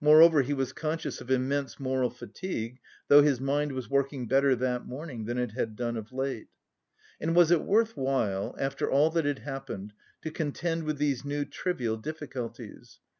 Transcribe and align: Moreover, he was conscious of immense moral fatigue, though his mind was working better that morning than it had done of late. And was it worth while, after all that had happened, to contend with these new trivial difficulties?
Moreover, 0.00 0.42
he 0.42 0.52
was 0.52 0.72
conscious 0.72 1.20
of 1.20 1.30
immense 1.30 1.78
moral 1.78 2.10
fatigue, 2.10 2.80
though 3.06 3.22
his 3.22 3.40
mind 3.40 3.70
was 3.70 3.88
working 3.88 4.26
better 4.26 4.56
that 4.56 4.84
morning 4.84 5.26
than 5.26 5.38
it 5.38 5.52
had 5.52 5.76
done 5.76 5.96
of 5.96 6.10
late. 6.12 6.48
And 7.20 7.36
was 7.36 7.52
it 7.52 7.62
worth 7.62 7.96
while, 7.96 8.56
after 8.58 8.90
all 8.90 9.10
that 9.10 9.26
had 9.26 9.38
happened, 9.38 9.92
to 10.22 10.32
contend 10.32 10.82
with 10.82 10.98
these 10.98 11.24
new 11.24 11.44
trivial 11.44 11.98
difficulties? 11.98 12.98